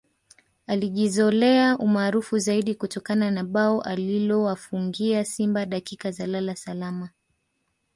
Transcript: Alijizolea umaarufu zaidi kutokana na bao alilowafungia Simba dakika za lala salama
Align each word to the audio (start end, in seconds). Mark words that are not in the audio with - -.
Alijizolea 0.67 1.77
umaarufu 1.77 2.37
zaidi 2.39 2.75
kutokana 2.75 3.31
na 3.31 3.43
bao 3.43 3.81
alilowafungia 3.81 5.25
Simba 5.25 5.65
dakika 5.65 6.11
za 6.11 6.27
lala 6.27 6.55
salama 6.55 7.09